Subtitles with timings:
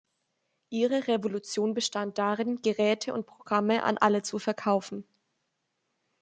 [0.71, 5.05] Ihre Revolution bestand darin, Geräte und Programme an alle zu verkaufen.